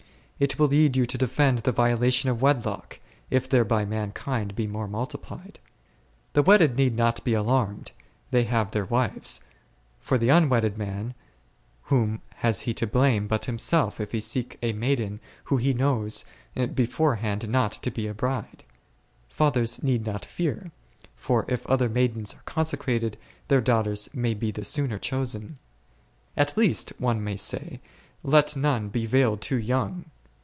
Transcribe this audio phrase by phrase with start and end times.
[0.41, 4.67] It will lead you to defend the violation of wedlock, if thereby mankind may be
[4.67, 5.59] more multiplied.
[6.33, 7.91] The wedded need not be alarmed,
[8.31, 9.41] they have their wives;
[9.99, 11.13] for the unwedded man,
[11.83, 16.25] whom has he to blame but himself, if he seek a maiden who he knows
[16.73, 18.63] be forehand will not be a bride?
[19.29, 20.71] Fathers need not fear,
[21.15, 23.15] for if other maidens are consecrated,
[23.47, 25.59] their daughters may be the sooner chosen."
[26.35, 27.79] At least/' one may say,"
[28.23, 30.05] let none be veiled too young."